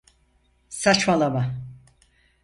Saçmalama! 0.69 1.55